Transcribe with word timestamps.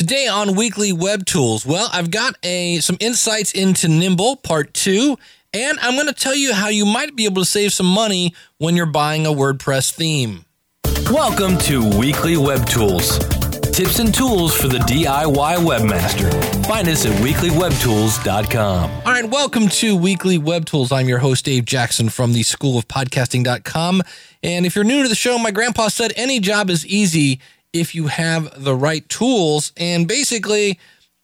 Today 0.00 0.28
on 0.28 0.54
Weekly 0.54 0.94
Web 0.94 1.26
Tools, 1.26 1.66
well, 1.66 1.90
I've 1.92 2.10
got 2.10 2.34
a 2.42 2.78
some 2.80 2.96
insights 3.00 3.52
into 3.52 3.86
Nimble 3.86 4.36
Part 4.36 4.72
2, 4.72 5.18
and 5.52 5.78
I'm 5.82 5.92
going 5.92 6.06
to 6.06 6.14
tell 6.14 6.34
you 6.34 6.54
how 6.54 6.68
you 6.68 6.86
might 6.86 7.14
be 7.14 7.26
able 7.26 7.42
to 7.42 7.46
save 7.46 7.74
some 7.74 7.84
money 7.84 8.34
when 8.56 8.76
you're 8.76 8.86
buying 8.86 9.26
a 9.26 9.28
WordPress 9.28 9.92
theme. 9.92 10.46
Welcome 11.10 11.58
to 11.58 11.86
Weekly 11.98 12.38
Web 12.38 12.64
Tools. 12.64 13.18
Tips 13.72 13.98
and 13.98 14.14
tools 14.14 14.56
for 14.56 14.68
the 14.68 14.78
DIY 14.78 15.56
webmaster. 15.58 16.32
Find 16.64 16.88
us 16.88 17.04
at 17.04 17.12
weeklywebtools.com. 17.22 18.90
All 18.90 19.12
right, 19.12 19.28
welcome 19.28 19.68
to 19.68 19.96
Weekly 19.96 20.38
Web 20.38 20.64
Tools. 20.64 20.92
I'm 20.92 21.10
your 21.10 21.18
host, 21.18 21.44
Dave 21.44 21.66
Jackson 21.66 22.08
from 22.08 22.32
the 22.32 22.42
School 22.42 22.78
of 22.78 22.88
Podcasting.com. 22.88 24.02
And 24.42 24.64
if 24.64 24.74
you're 24.74 24.84
new 24.84 25.02
to 25.02 25.10
the 25.10 25.14
show, 25.14 25.36
my 25.36 25.50
grandpa 25.50 25.88
said 25.88 26.14
any 26.16 26.40
job 26.40 26.70
is 26.70 26.86
easy 26.86 27.38
if 27.72 27.94
you 27.94 28.08
have 28.08 28.62
the 28.62 28.74
right 28.74 29.08
tools. 29.08 29.72
And 29.76 30.06
basically, 30.08 30.78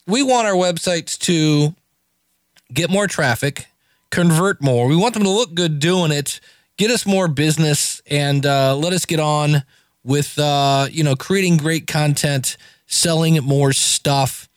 we 0.07 0.23
want 0.23 0.47
our 0.47 0.55
websites 0.55 1.19
to 1.21 1.75
get 2.73 2.91
more 2.91 3.07
traffic, 3.07 3.67
convert 4.11 4.63
more. 4.63 4.87
We 4.87 4.97
want 4.97 5.15
them 5.15 5.25
to 5.25 5.31
look 5.31 5.55
good 5.55 5.79
doing 5.79 6.13
it, 6.13 6.41
get 6.77 6.91
us 6.91 7.07
more 7.07 7.29
business, 7.29 8.01
and 8.11 8.45
uh, 8.45 8.77
let 8.77 8.93
us 8.93 9.05
get 9.05 9.21
on 9.21 9.65
with 10.05 10.39
uh, 10.39 10.87
you 10.91 11.03
know 11.03 11.17
creating 11.17 11.57
great 11.57 11.87
content, 11.87 12.57
selling 12.87 13.43
more 13.45 13.73
stuff, 13.73 14.49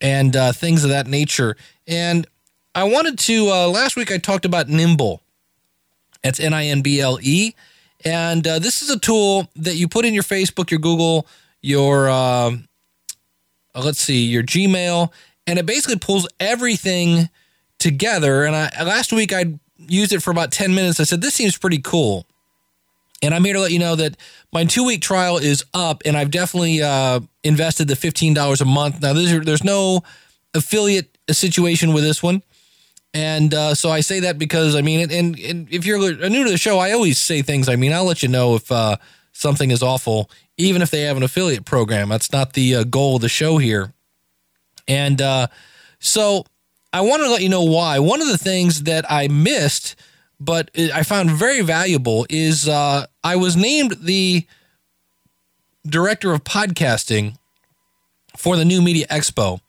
and 0.00 0.36
uh, 0.36 0.52
things 0.52 0.84
of 0.84 0.90
that 0.90 1.06
nature. 1.06 1.56
And 1.86 2.26
I 2.74 2.84
wanted 2.84 3.18
to 3.20 3.48
uh, 3.50 3.68
last 3.68 3.96
week 3.96 4.12
I 4.12 4.18
talked 4.18 4.44
about 4.44 4.68
Nimble. 4.68 5.22
That's 6.22 6.38
N 6.38 6.54
I 6.54 6.66
N 6.66 6.82
B 6.82 7.00
L 7.00 7.18
E. 7.20 7.54
And 8.04 8.46
uh, 8.46 8.58
this 8.58 8.82
is 8.82 8.90
a 8.90 8.98
tool 8.98 9.48
that 9.56 9.76
you 9.76 9.88
put 9.88 10.04
in 10.04 10.14
your 10.14 10.24
Facebook, 10.24 10.70
your 10.70 10.80
Google, 10.80 11.26
your 11.60 12.08
uh, 12.10 12.52
let's 13.74 14.00
see, 14.00 14.24
your 14.24 14.42
Gmail, 14.42 15.12
and 15.46 15.58
it 15.58 15.66
basically 15.66 15.98
pulls 15.98 16.28
everything 16.40 17.28
together. 17.78 18.44
And 18.44 18.56
I 18.56 18.70
last 18.82 19.12
week 19.12 19.32
I 19.32 19.54
used 19.76 20.12
it 20.12 20.20
for 20.20 20.30
about 20.30 20.52
ten 20.52 20.74
minutes. 20.74 21.00
I 21.00 21.04
said 21.04 21.20
this 21.20 21.34
seems 21.34 21.56
pretty 21.56 21.78
cool, 21.78 22.26
and 23.22 23.34
I'm 23.34 23.44
here 23.44 23.54
to 23.54 23.60
let 23.60 23.72
you 23.72 23.78
know 23.78 23.96
that 23.96 24.16
my 24.52 24.64
two 24.64 24.84
week 24.84 25.00
trial 25.00 25.38
is 25.38 25.64
up, 25.72 26.02
and 26.04 26.16
I've 26.16 26.30
definitely 26.30 26.82
uh, 26.82 27.20
invested 27.44 27.88
the 27.88 27.96
fifteen 27.96 28.34
dollars 28.34 28.60
a 28.60 28.64
month. 28.64 29.00
Now 29.00 29.12
there's 29.12 29.64
no 29.64 30.02
affiliate 30.54 31.16
situation 31.30 31.92
with 31.92 32.04
this 32.04 32.22
one. 32.22 32.42
And 33.14 33.52
uh, 33.52 33.74
so 33.74 33.90
I 33.90 34.00
say 34.00 34.20
that 34.20 34.38
because 34.38 34.74
I 34.74 34.80
mean, 34.80 35.10
and, 35.10 35.38
and 35.38 35.68
if 35.70 35.84
you're 35.84 35.98
new 35.98 36.44
to 36.44 36.50
the 36.50 36.56
show, 36.56 36.78
I 36.78 36.92
always 36.92 37.18
say 37.18 37.42
things. 37.42 37.68
I 37.68 37.76
mean, 37.76 37.92
I'll 37.92 38.04
let 38.04 38.22
you 38.22 38.28
know 38.28 38.54
if 38.54 38.72
uh, 38.72 38.96
something 39.32 39.70
is 39.70 39.82
awful, 39.82 40.30
even 40.56 40.80
if 40.80 40.90
they 40.90 41.02
have 41.02 41.16
an 41.16 41.22
affiliate 41.22 41.64
program. 41.64 42.08
That's 42.08 42.32
not 42.32 42.54
the 42.54 42.76
uh, 42.76 42.84
goal 42.84 43.16
of 43.16 43.22
the 43.22 43.28
show 43.28 43.58
here. 43.58 43.92
And 44.88 45.20
uh, 45.20 45.48
so 45.98 46.46
I 46.92 47.02
want 47.02 47.22
to 47.22 47.30
let 47.30 47.42
you 47.42 47.48
know 47.48 47.62
why. 47.62 47.98
One 47.98 48.22
of 48.22 48.28
the 48.28 48.38
things 48.38 48.84
that 48.84 49.10
I 49.10 49.28
missed, 49.28 49.94
but 50.40 50.70
I 50.76 51.02
found 51.02 51.30
very 51.30 51.60
valuable, 51.60 52.26
is 52.30 52.66
uh, 52.66 53.06
I 53.22 53.36
was 53.36 53.56
named 53.56 53.96
the 54.00 54.46
director 55.86 56.32
of 56.32 56.44
podcasting 56.44 57.36
for 58.36 58.56
the 58.56 58.64
New 58.64 58.80
Media 58.80 59.06
Expo. 59.08 59.60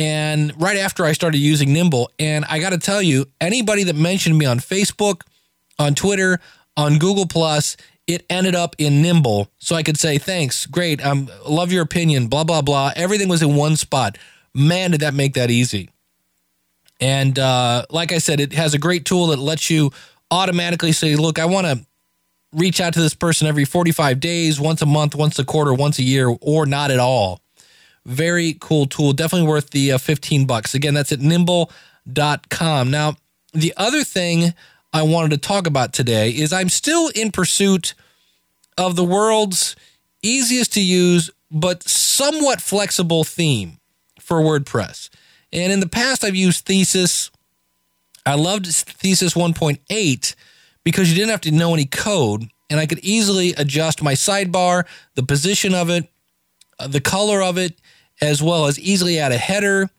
And 0.00 0.58
right 0.58 0.78
after 0.78 1.04
I 1.04 1.12
started 1.12 1.38
using 1.40 1.74
Nimble, 1.74 2.10
and 2.18 2.46
I 2.46 2.58
got 2.58 2.70
to 2.70 2.78
tell 2.78 3.02
you, 3.02 3.26
anybody 3.38 3.84
that 3.84 3.96
mentioned 3.96 4.38
me 4.38 4.46
on 4.46 4.58
Facebook, 4.58 5.24
on 5.78 5.94
Twitter, 5.94 6.40
on 6.74 6.98
Google 6.98 7.26
Plus, 7.26 7.76
it 8.06 8.24
ended 8.30 8.54
up 8.54 8.74
in 8.78 9.02
Nimble, 9.02 9.50
so 9.58 9.76
I 9.76 9.82
could 9.82 9.98
say 9.98 10.16
thanks, 10.16 10.64
great, 10.64 11.04
um, 11.04 11.28
love 11.46 11.70
your 11.70 11.82
opinion, 11.82 12.28
blah 12.28 12.44
blah 12.44 12.62
blah. 12.62 12.92
Everything 12.96 13.28
was 13.28 13.42
in 13.42 13.56
one 13.56 13.76
spot. 13.76 14.16
Man, 14.54 14.92
did 14.92 15.00
that 15.00 15.12
make 15.12 15.34
that 15.34 15.50
easy. 15.50 15.90
And 16.98 17.38
uh, 17.38 17.84
like 17.90 18.10
I 18.10 18.18
said, 18.18 18.40
it 18.40 18.54
has 18.54 18.72
a 18.72 18.78
great 18.78 19.04
tool 19.04 19.26
that 19.26 19.38
lets 19.38 19.68
you 19.68 19.92
automatically 20.30 20.92
say, 20.92 21.14
look, 21.14 21.38
I 21.38 21.44
want 21.44 21.66
to 21.66 21.84
reach 22.54 22.80
out 22.80 22.94
to 22.94 23.02
this 23.02 23.14
person 23.14 23.46
every 23.46 23.66
45 23.66 24.18
days, 24.18 24.58
once 24.58 24.80
a 24.80 24.86
month, 24.86 25.14
once 25.14 25.38
a 25.38 25.44
quarter, 25.44 25.74
once 25.74 25.98
a 25.98 26.02
year, 26.02 26.34
or 26.40 26.64
not 26.64 26.90
at 26.90 27.00
all. 27.00 27.42
Very 28.06 28.56
cool 28.60 28.86
tool. 28.86 29.12
Definitely 29.12 29.48
worth 29.48 29.70
the 29.70 29.92
uh, 29.92 29.98
15 29.98 30.46
bucks. 30.46 30.74
Again, 30.74 30.94
that's 30.94 31.12
at 31.12 31.20
nimble.com. 31.20 32.90
Now, 32.90 33.16
the 33.52 33.74
other 33.76 34.04
thing 34.04 34.54
I 34.92 35.02
wanted 35.02 35.30
to 35.30 35.38
talk 35.38 35.66
about 35.66 35.92
today 35.92 36.30
is 36.30 36.52
I'm 36.52 36.68
still 36.68 37.08
in 37.14 37.30
pursuit 37.30 37.94
of 38.78 38.96
the 38.96 39.04
world's 39.04 39.76
easiest 40.22 40.72
to 40.74 40.82
use 40.82 41.30
but 41.50 41.82
somewhat 41.82 42.60
flexible 42.60 43.24
theme 43.24 43.78
for 44.18 44.40
WordPress. 44.40 45.10
And 45.52 45.72
in 45.72 45.80
the 45.80 45.88
past, 45.88 46.24
I've 46.24 46.36
used 46.36 46.64
Thesis. 46.64 47.30
I 48.24 48.34
loved 48.34 48.66
Thesis 48.66 49.34
1.8 49.34 50.34
because 50.84 51.08
you 51.08 51.16
didn't 51.16 51.30
have 51.30 51.40
to 51.42 51.50
know 51.50 51.74
any 51.74 51.86
code, 51.86 52.48
and 52.68 52.78
I 52.78 52.86
could 52.86 53.00
easily 53.00 53.52
adjust 53.54 54.02
my 54.02 54.14
sidebar, 54.14 54.86
the 55.14 55.22
position 55.22 55.74
of 55.74 55.90
it, 55.90 56.08
the 56.86 57.00
color 57.00 57.42
of 57.42 57.58
it, 57.58 57.78
as 58.20 58.42
well 58.42 58.66
as 58.66 58.78
easily 58.78 59.18
add 59.18 59.32
a 59.32 59.38
header. 59.38 59.90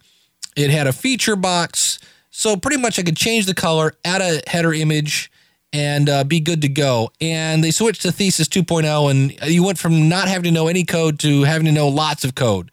It 0.56 0.70
had 0.70 0.88
a 0.88 0.94
feature 0.94 1.36
box. 1.36 2.00
So 2.30 2.56
pretty 2.56 2.78
much 2.78 2.98
I 2.98 3.04
could 3.04 3.18
change 3.18 3.46
the 3.46 3.54
color, 3.54 3.94
add 4.06 4.22
a 4.22 4.42
header 4.50 4.74
image, 4.74 5.32
and 5.74 6.10
uh, 6.10 6.24
be 6.24 6.40
good 6.40 6.62
to 6.62 6.70
go. 6.70 7.12
And 7.20 7.64
they 7.64 7.72
switched 7.72 8.02
to 8.04 8.12
Thesis 8.12 8.48
2.0, 8.48 9.12
and 9.12 9.52
you 9.52 9.64
went 9.64 9.78
from 9.78 10.10
not 10.10 10.28
having 10.28 10.44
to 10.46 10.52
know 10.52 10.68
any 10.68 10.84
code 10.84 11.20
to 11.20 11.44
having 11.44 11.66
to 11.66 11.72
know 11.72 11.88
lots 11.88 12.24
of 12.24 12.36
code. 12.36 12.72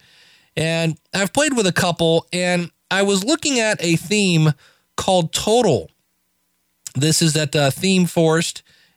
And 0.55 0.97
I've 1.13 1.33
played 1.33 1.55
with 1.55 1.67
a 1.67 1.71
couple, 1.71 2.27
and 2.33 2.71
I 2.91 3.03
was 3.03 3.23
looking 3.23 3.59
at 3.59 3.81
a 3.83 3.95
theme 3.95 4.53
called 4.97 5.31
Total. 5.31 5.89
This 6.95 7.21
is 7.21 7.37
at 7.37 7.55
uh, 7.55 7.71
Theme. 7.71 8.07
And 8.15 8.45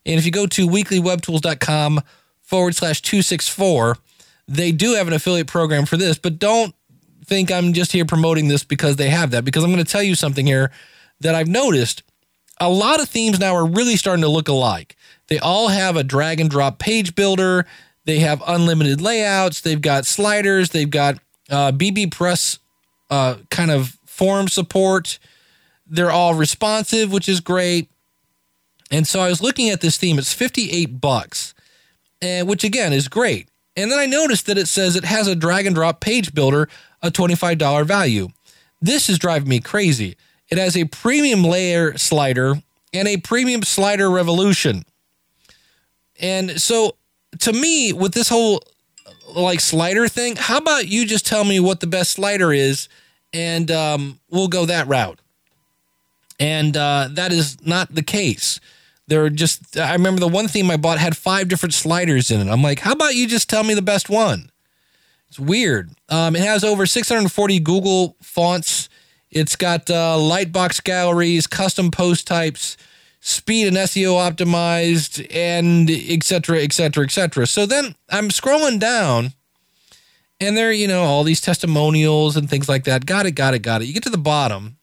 if 0.04 0.24
you 0.24 0.32
go 0.32 0.46
to 0.46 0.66
weeklywebtools.com 0.66 2.00
forward 2.40 2.74
slash 2.74 3.00
264, 3.02 3.98
they 4.48 4.72
do 4.72 4.94
have 4.94 5.08
an 5.08 5.14
affiliate 5.14 5.46
program 5.46 5.86
for 5.86 5.96
this, 5.96 6.18
but 6.18 6.38
don't 6.38 6.74
think 7.24 7.50
I'm 7.50 7.72
just 7.72 7.92
here 7.92 8.04
promoting 8.04 8.48
this 8.48 8.64
because 8.64 8.96
they 8.96 9.10
have 9.10 9.30
that, 9.30 9.44
because 9.44 9.64
I'm 9.64 9.72
going 9.72 9.84
to 9.84 9.90
tell 9.90 10.02
you 10.02 10.14
something 10.14 10.46
here 10.46 10.70
that 11.20 11.34
I've 11.34 11.48
noticed. 11.48 12.02
A 12.60 12.68
lot 12.68 13.00
of 13.00 13.08
themes 13.08 13.40
now 13.40 13.54
are 13.54 13.66
really 13.66 13.96
starting 13.96 14.22
to 14.22 14.28
look 14.28 14.48
alike. 14.48 14.96
They 15.28 15.38
all 15.38 15.68
have 15.68 15.96
a 15.96 16.04
drag 16.04 16.40
and 16.40 16.50
drop 16.50 16.78
page 16.78 17.14
builder. 17.14 17.66
They 18.04 18.18
have 18.18 18.42
unlimited 18.46 19.00
layouts. 19.00 19.60
They've 19.60 19.80
got 19.80 20.06
sliders. 20.06 20.70
They've 20.70 20.90
got 20.90 21.18
uh, 21.50 21.72
bbPress 21.72 22.58
uh, 23.10 23.36
kind 23.50 23.70
of 23.70 23.96
form 24.06 24.48
support. 24.48 25.18
They're 25.86 26.10
all 26.10 26.34
responsive, 26.34 27.12
which 27.12 27.28
is 27.28 27.40
great. 27.40 27.90
And 28.90 29.06
so 29.06 29.20
I 29.20 29.28
was 29.28 29.42
looking 29.42 29.70
at 29.70 29.80
this 29.80 29.96
theme. 29.96 30.18
It's 30.18 30.34
58 30.34 31.00
bucks, 31.00 31.54
and 32.20 32.48
which 32.48 32.64
again 32.64 32.92
is 32.92 33.08
great. 33.08 33.48
And 33.76 33.90
then 33.90 33.98
I 33.98 34.06
noticed 34.06 34.46
that 34.46 34.58
it 34.58 34.68
says 34.68 34.96
it 34.96 35.04
has 35.04 35.26
a 35.26 35.34
drag 35.34 35.66
and 35.66 35.74
drop 35.74 36.00
page 36.00 36.34
builder, 36.34 36.68
a 37.02 37.10
$25 37.10 37.84
value. 37.86 38.28
This 38.80 39.08
is 39.08 39.18
driving 39.18 39.48
me 39.48 39.60
crazy. 39.60 40.16
It 40.48 40.58
has 40.58 40.76
a 40.76 40.84
premium 40.84 41.42
layer 41.44 41.96
slider 41.96 42.56
and 42.92 43.08
a 43.08 43.16
premium 43.16 43.62
slider 43.62 44.10
revolution. 44.10 44.84
And 46.20 46.60
so 46.60 46.96
to 47.40 47.52
me, 47.52 47.92
with 47.92 48.12
this 48.12 48.28
whole 48.28 48.62
like 49.34 49.60
slider 49.60 50.08
thing, 50.08 50.36
how 50.36 50.58
about 50.58 50.88
you 50.88 51.06
just 51.06 51.26
tell 51.26 51.44
me 51.44 51.58
what 51.58 51.80
the 51.80 51.86
best 51.86 52.12
slider 52.12 52.52
is 52.52 52.88
and 53.32 53.70
um, 53.70 54.20
we'll 54.30 54.48
go 54.48 54.66
that 54.66 54.86
route. 54.88 55.18
And 56.38 56.76
uh, 56.76 57.08
that 57.12 57.32
is 57.32 57.64
not 57.64 57.94
the 57.94 58.02
case. 58.02 58.60
There 59.08 59.24
are 59.24 59.30
just, 59.30 59.76
I 59.76 59.92
remember 59.92 60.20
the 60.20 60.28
one 60.28 60.48
theme 60.48 60.70
I 60.70 60.76
bought 60.76 60.98
had 60.98 61.16
five 61.16 61.48
different 61.48 61.74
sliders 61.74 62.30
in 62.30 62.40
it. 62.40 62.50
I'm 62.50 62.62
like, 62.62 62.80
how 62.80 62.92
about 62.92 63.14
you 63.14 63.26
just 63.26 63.50
tell 63.50 63.64
me 63.64 63.74
the 63.74 63.82
best 63.82 64.08
one? 64.08 64.50
It's 65.28 65.40
weird. 65.40 65.90
Um, 66.08 66.36
it 66.36 66.42
has 66.42 66.62
over 66.62 66.84
640 66.84 67.58
Google 67.60 68.16
fonts. 68.20 68.88
It's 69.30 69.56
got 69.56 69.88
uh, 69.88 70.16
lightbox 70.18 70.84
galleries, 70.84 71.46
custom 71.46 71.90
post 71.90 72.26
types, 72.26 72.76
speed 73.20 73.66
and 73.68 73.76
SEO 73.78 74.12
optimized, 74.12 75.26
and 75.34 75.90
etc. 75.90 76.58
etc. 76.58 77.04
etc. 77.04 77.46
So 77.46 77.64
then 77.64 77.94
I'm 78.10 78.28
scrolling 78.28 78.78
down, 78.78 79.32
and 80.38 80.54
there, 80.54 80.70
you 80.70 80.86
know, 80.86 81.04
all 81.04 81.24
these 81.24 81.40
testimonials 81.40 82.36
and 82.36 82.50
things 82.50 82.68
like 82.68 82.84
that. 82.84 83.06
Got 83.06 83.24
it, 83.24 83.32
got 83.32 83.54
it, 83.54 83.60
got 83.60 83.80
it. 83.80 83.86
You 83.86 83.94
get 83.94 84.02
to 84.02 84.10
the 84.10 84.18
bottom, 84.18 84.76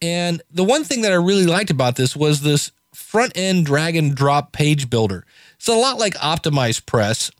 and 0.00 0.40
the 0.50 0.64
one 0.64 0.82
thing 0.82 1.02
that 1.02 1.12
I 1.12 1.16
really 1.16 1.46
liked 1.46 1.70
about 1.70 1.96
this 1.96 2.16
was 2.16 2.40
this 2.40 2.72
front 2.94 3.32
end 3.36 3.66
drag 3.66 3.96
and 3.96 4.14
drop 4.14 4.52
page 4.52 4.90
builder. 4.90 5.24
It's 5.56 5.68
a 5.68 5.74
lot 5.74 5.98
like 5.98 6.14
Optimize 6.14 6.84
Press. 6.84 7.30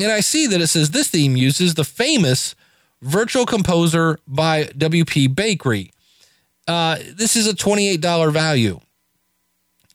And 0.00 0.10
I 0.10 0.20
see 0.20 0.46
that 0.48 0.60
it 0.60 0.66
says 0.68 0.90
this 0.90 1.10
theme 1.10 1.36
uses 1.36 1.74
the 1.74 1.84
famous 1.84 2.54
Visual 3.02 3.46
Composer 3.46 4.18
by 4.26 4.64
WP 4.64 5.34
Bakery. 5.34 5.92
Uh, 6.66 6.96
this 7.14 7.36
is 7.36 7.46
a 7.46 7.52
$28 7.52 8.32
value. 8.32 8.80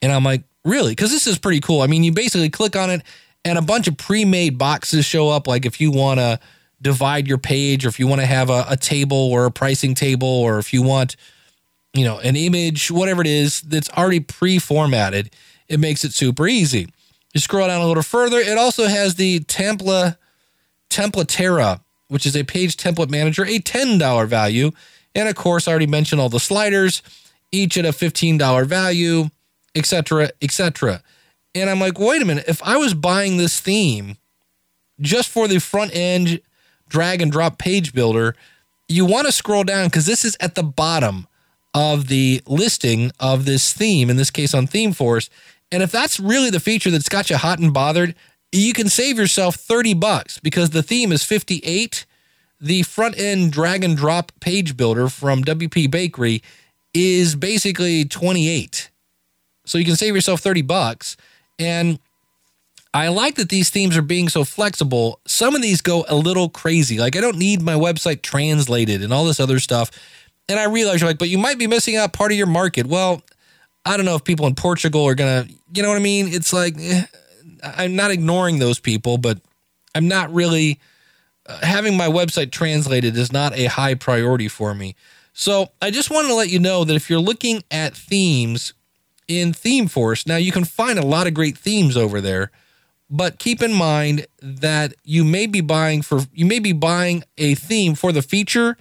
And 0.01 0.11
I'm 0.11 0.23
like, 0.23 0.44
really? 0.63 0.91
Because 0.91 1.11
this 1.11 1.27
is 1.27 1.38
pretty 1.38 1.59
cool. 1.59 1.81
I 1.81 1.88
mean, 1.88 2.03
you 2.03 2.13
basically 2.13 2.50
click 2.50 2.75
on 2.75 2.89
it 2.89 3.01
and 3.44 3.57
a 3.57 3.61
bunch 3.61 3.88
of 3.88 3.97
pre 3.97 4.25
made 4.25 4.57
boxes 4.57 5.06
show 5.06 5.29
up. 5.29 5.47
Like 5.47 5.65
if 5.65 5.81
you 5.81 5.91
want 5.91 6.19
to 6.19 6.39
divide 6.81 7.27
your 7.27 7.38
page, 7.38 7.85
or 7.85 7.89
if 7.89 8.00
you 8.00 8.07
want 8.07 8.21
to 8.21 8.27
have 8.27 8.50
a, 8.50 8.65
a 8.69 8.77
table 8.77 9.17
or 9.17 9.45
a 9.45 9.51
pricing 9.51 9.95
table, 9.95 10.27
or 10.27 10.59
if 10.59 10.73
you 10.73 10.81
want, 10.81 11.15
you 11.94 12.06
know, 12.06 12.19
an 12.19 12.36
image, 12.36 12.91
whatever 12.91 13.21
it 13.21 13.27
is 13.27 13.62
that's 13.62 13.89
already 13.91 14.19
pre-formatted, 14.19 15.31
it 15.68 15.80
makes 15.80 16.03
it 16.03 16.13
super 16.13 16.47
easy. 16.47 16.88
You 17.33 17.39
scroll 17.39 17.68
down 17.68 17.81
a 17.81 17.88
little 17.88 18.03
further, 18.03 18.39
it 18.39 18.57
also 18.57 18.88
has 18.88 19.15
the 19.15 19.39
Templa 19.41 20.18
Templatera, 20.89 21.81
which 22.07 22.25
is 22.25 22.36
a 22.36 22.44
page 22.44 22.75
template 22.75 23.09
manager, 23.09 23.44
a 23.44 23.59
$10 23.59 24.27
value. 24.27 24.71
And 25.13 25.30
of 25.30 25.36
course, 25.36 25.68
I 25.68 25.71
already 25.71 25.88
mentioned 25.88 26.19
all 26.19 26.30
the 26.30 26.39
sliders, 26.39 27.01
each 27.51 27.77
at 27.77 27.86
a 27.86 27.89
$15 27.89 28.65
value, 28.65 29.30
etc., 29.75 30.30
etc. 30.42 31.03
And 31.56 31.69
I'm 31.69 31.80
like, 31.80 32.00
wait 32.00 32.21
a 32.21 32.25
minute, 32.25 32.45
if 32.47 32.62
I 32.63 32.77
was 32.77 32.94
buying 32.94 33.38
this 33.38 33.59
theme 33.59 34.18
just 35.00 35.30
for 35.30 35.47
the 35.47 35.59
front 35.59 35.95
end 35.95 36.42
drag 36.88 37.21
and 37.21 37.31
drop 37.31 37.57
page 37.57 37.94
builder, 37.94 38.35
you 38.88 39.06
want 39.06 39.27
to 39.27 39.31
scroll 39.31 39.63
down 39.63 39.88
because 39.88 40.06
this 40.06 40.25
is 40.25 40.35
at 40.39 40.56
the 40.56 40.63
bottom 40.63 41.27
of 41.74 42.07
the 42.07 42.42
listing 42.48 43.12
of 43.19 43.45
this 43.45 43.74
theme, 43.74 44.10
in 44.10 44.18
this 44.18 44.31
case 44.31 44.54
on 44.54 44.68
ThemeForest. 44.68 45.30
And 45.71 45.83
if 45.83 45.92
that's 45.92 46.19
really 46.19 46.50
the 46.50 46.60
feature 46.60 46.89
that's 46.89 47.10
got 47.10 47.30
you 47.30 47.38
hot 47.38 47.60
and 47.60 47.74
bothered, 47.74 48.16
you 48.51 48.74
can 48.74 48.89
save 48.89 49.18
yourself 49.18 49.56
30 49.56 49.94
bucks 49.94 50.39
because 50.39 50.71
the 50.71 50.83
theme 50.83 51.12
is 51.12 51.24
58. 51.24 52.06
The 52.60 52.83
front 52.83 53.18
end 53.18 53.51
drag 53.51 53.83
and 53.83 53.95
drop 53.95 54.31
page 54.39 54.75
builder 54.75 55.07
from 55.10 55.44
WP 55.44 55.89
Bakery 55.92 56.42
is 56.94 57.36
basically 57.36 58.06
28. 58.06 58.89
So 59.66 59.77
you 59.77 59.86
can 59.86 59.95
save 59.95 60.16
yourself 60.16 60.39
30 60.39 60.63
bucks. 60.63 61.16
And 61.60 62.00
I 62.94 63.10
like 63.10 63.36
that 63.36 63.50
these 63.50 63.69
themes 63.69 63.95
are 63.95 64.01
being 64.01 64.30
so 64.30 64.44
flexible. 64.44 65.19
Some 65.27 65.56
of 65.56 65.62
these 65.62 65.81
go 65.81 66.06
a 66.10 66.16
little 66.16 66.50
crazy. 66.50 66.98
Like 66.98 67.16
I 67.16 67.21
don't 67.21 67.38
need 67.38 67.62
my 67.62 67.75
website 67.75 68.24
translated 68.24 69.04
and 69.04 69.13
all 69.13 69.25
this 69.25 69.39
other 69.39 69.60
stuff. 69.60 69.92
And 70.49 70.59
I 70.59 70.65
realize 70.65 70.99
you're 70.99 71.09
like, 71.09 71.19
but 71.19 71.29
you 71.29 71.37
might 71.37 71.59
be 71.59 71.67
missing 71.67 71.95
out 71.95 72.11
part 72.11 72.31
of 72.31 72.37
your 72.37 72.47
market. 72.47 72.87
Well, 72.87 73.21
I 73.85 73.95
don't 73.95 74.05
know 74.05 74.15
if 74.15 74.23
people 74.23 74.47
in 74.47 74.55
Portugal 74.55 75.07
are 75.07 75.15
to, 75.15 75.47
you 75.73 75.83
know 75.83 75.89
what 75.89 75.95
I 75.95 76.01
mean? 76.01 76.27
It's 76.27 76.51
like, 76.51 76.75
eh, 76.77 77.03
I'm 77.63 77.95
not 77.95 78.11
ignoring 78.11 78.59
those 78.59 78.79
people, 78.79 79.17
but 79.19 79.39
I'm 79.93 80.07
not 80.07 80.33
really 80.33 80.79
uh, 81.45 81.59
having 81.65 81.95
my 81.95 82.07
website 82.07 82.51
translated 82.51 83.15
is 83.15 83.31
not 83.31 83.57
a 83.57 83.65
high 83.65 83.93
priority 83.93 84.47
for 84.47 84.73
me. 84.73 84.95
So 85.33 85.69
I 85.81 85.91
just 85.91 86.09
wanted 86.09 86.29
to 86.29 86.35
let 86.35 86.49
you 86.49 86.59
know 86.59 86.83
that 86.83 86.95
if 86.95 87.09
you're 87.09 87.19
looking 87.19 87.63
at 87.71 87.95
themes 87.95 88.73
in 89.27 89.53
ThemeForest, 89.53 90.27
now 90.27 90.37
you 90.37 90.51
can 90.51 90.65
find 90.65 90.97
a 90.97 91.05
lot 91.05 91.27
of 91.27 91.33
great 91.33 91.57
themes 91.57 91.95
over 91.95 92.19
there, 92.19 92.51
but 93.09 93.39
keep 93.39 93.61
in 93.61 93.73
mind 93.73 94.27
that 94.41 94.93
you 95.03 95.23
may 95.23 95.45
be 95.45 95.61
buying 95.61 96.01
for 96.01 96.21
you 96.33 96.45
may 96.45 96.59
be 96.59 96.71
buying 96.71 97.23
a 97.37 97.55
theme 97.55 97.95
for 97.95 98.11
the 98.11 98.21
feature 98.21 98.77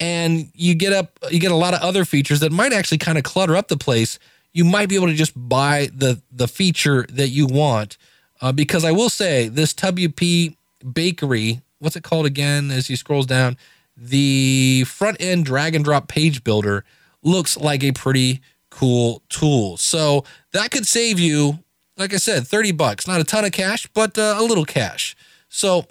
and 0.00 0.50
you 0.54 0.74
get 0.74 0.92
up 0.92 1.18
you 1.30 1.38
get 1.38 1.52
a 1.52 1.56
lot 1.56 1.74
of 1.74 1.80
other 1.80 2.04
features 2.04 2.40
that 2.40 2.52
might 2.52 2.72
actually 2.72 2.98
kind 2.98 3.18
of 3.18 3.24
clutter 3.24 3.56
up 3.56 3.68
the 3.68 3.76
place 3.76 4.18
you 4.54 4.64
might 4.64 4.88
be 4.88 4.94
able 4.94 5.08
to 5.08 5.14
just 5.14 5.32
buy 5.36 5.88
the 5.92 6.22
the 6.32 6.48
feature 6.48 7.04
that 7.10 7.28
you 7.28 7.46
want. 7.46 7.98
Uh, 8.40 8.52
because 8.52 8.84
i 8.84 8.90
will 8.90 9.08
say 9.08 9.48
this 9.48 9.72
wp 9.74 10.56
bakery 10.92 11.60
what's 11.78 11.96
it 11.96 12.02
called 12.02 12.26
again 12.26 12.70
as 12.70 12.86
he 12.86 12.96
scrolls 12.96 13.26
down? 13.26 13.56
The 13.96 14.84
front 14.86 15.18
end 15.20 15.44
drag 15.44 15.74
and 15.74 15.84
drop 15.84 16.08
page 16.08 16.42
builder 16.42 16.84
looks 17.22 17.56
like 17.56 17.84
a 17.84 17.92
pretty 17.92 18.40
cool 18.70 19.22
tool. 19.28 19.76
So 19.76 20.24
that 20.52 20.70
could 20.70 20.86
save 20.86 21.20
you 21.20 21.60
like 21.96 22.12
i 22.12 22.16
said 22.16 22.46
30 22.46 22.72
bucks. 22.72 23.06
Not 23.06 23.20
a 23.20 23.24
ton 23.24 23.44
of 23.44 23.52
cash 23.52 23.86
but 23.92 24.18
uh, 24.18 24.36
a 24.38 24.42
little 24.42 24.64
cash. 24.64 25.14
So 25.48 25.86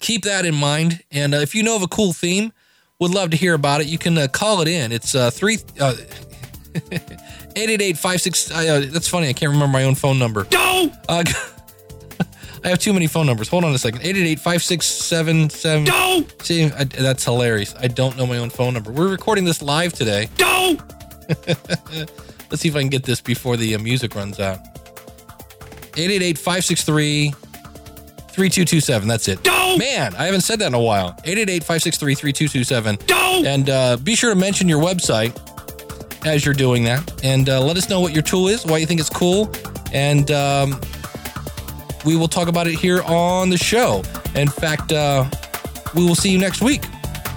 keep 0.00 0.24
that 0.24 0.44
in 0.44 0.54
mind 0.54 1.02
and 1.10 1.34
uh, 1.34 1.38
if 1.38 1.54
you 1.54 1.62
know 1.62 1.76
of 1.76 1.82
a 1.82 1.88
cool 1.88 2.12
theme 2.12 2.52
would 2.98 3.12
love 3.12 3.30
to 3.30 3.36
hear 3.36 3.54
about 3.54 3.80
it. 3.80 3.86
You 3.86 3.98
can 3.98 4.16
uh, 4.16 4.28
call 4.28 4.60
it 4.62 4.68
in. 4.68 4.92
It's 4.92 5.14
uh, 5.14 5.30
three. 5.30 5.58
Uh, 5.80 5.94
888 7.56 8.04
uh, 8.04 8.80
That's 8.92 9.08
funny. 9.08 9.28
I 9.28 9.32
can't 9.32 9.50
remember 9.50 9.72
my 9.72 9.84
own 9.84 9.94
phone 9.94 10.18
number. 10.18 10.46
No! 10.52 10.90
Uh, 11.08 11.24
I 12.64 12.68
have 12.68 12.78
too 12.78 12.92
many 12.92 13.06
phone 13.06 13.26
numbers. 13.26 13.48
Hold 13.48 13.64
on 13.64 13.72
a 13.72 13.78
second. 13.78 14.00
888 14.00 14.40
5677. 14.40 15.84
No! 15.84 16.26
See, 16.42 16.64
I, 16.64 16.84
that's 16.84 17.24
hilarious. 17.24 17.74
I 17.78 17.88
don't 17.88 18.16
know 18.16 18.26
my 18.26 18.38
own 18.38 18.50
phone 18.50 18.74
number. 18.74 18.90
We're 18.90 19.08
recording 19.08 19.44
this 19.44 19.62
live 19.62 19.92
today. 19.92 20.28
No! 20.38 20.76
Let's 22.48 22.60
see 22.60 22.68
if 22.68 22.76
I 22.76 22.80
can 22.80 22.88
get 22.88 23.04
this 23.04 23.20
before 23.20 23.56
the 23.56 23.74
uh, 23.74 23.78
music 23.78 24.14
runs 24.14 24.38
out. 24.38 24.58
888 25.98 26.36
563 26.38 27.34
3227. 28.36 29.08
That's 29.08 29.28
it. 29.28 29.42
No! 29.46 29.78
Man, 29.78 30.14
I 30.14 30.26
haven't 30.26 30.42
said 30.42 30.58
that 30.58 30.66
in 30.66 30.74
a 30.74 30.80
while. 30.80 31.16
888 31.24 31.64
563 31.64 32.14
3227. 32.14 32.98
No! 33.08 33.42
And 33.46 33.70
uh, 33.70 33.96
be 33.96 34.14
sure 34.14 34.34
to 34.34 34.38
mention 34.38 34.68
your 34.68 34.82
website 34.82 35.34
as 36.26 36.44
you're 36.44 36.54
doing 36.54 36.84
that. 36.84 37.24
And 37.24 37.48
uh, 37.48 37.62
let 37.62 37.78
us 37.78 37.88
know 37.88 38.00
what 38.00 38.12
your 38.12 38.22
tool 38.22 38.48
is, 38.48 38.66
why 38.66 38.76
you 38.76 38.84
think 38.84 39.00
it's 39.00 39.08
cool. 39.08 39.50
And 39.92 40.30
um, 40.30 40.78
we 42.04 42.14
will 42.14 42.28
talk 42.28 42.48
about 42.48 42.66
it 42.66 42.74
here 42.74 43.02
on 43.04 43.48
the 43.48 43.56
show. 43.56 44.02
In 44.34 44.48
fact, 44.48 44.92
uh, 44.92 45.24
we 45.94 46.04
will 46.04 46.14
see 46.14 46.30
you 46.30 46.38
next 46.38 46.60
week 46.60 46.82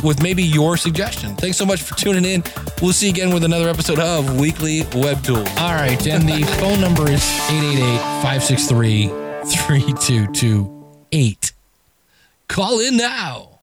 with 0.03 0.21
maybe 0.21 0.43
your 0.43 0.75
suggestion. 0.75 1.33
Thanks 1.37 1.57
so 1.57 1.65
much 1.65 1.81
for 1.81 1.95
tuning 1.95 2.25
in. 2.25 2.43
We'll 2.81 2.91
see 2.91 3.07
you 3.07 3.13
again 3.13 3.33
with 3.33 3.45
another 3.45 3.69
episode 3.69 3.99
of 3.99 4.37
Weekly 4.37 4.81
Web 4.95 5.23
Tools. 5.23 5.47
All 5.57 5.75
right. 5.75 6.05
And 6.07 6.27
the 6.27 6.43
phone 6.59 6.81
number 6.81 7.09
is 7.09 7.23
888 7.49 7.99
563 8.21 10.78
3228. 11.11 11.53
Call 12.47 12.79
in 12.79 12.97
now. 12.97 13.49